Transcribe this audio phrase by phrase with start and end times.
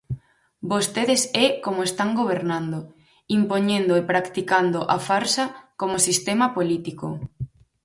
[0.71, 2.79] Vostedes é como están gobernando:
[3.39, 5.45] impoñendo e practicando a farsa
[5.79, 7.07] como sistema político.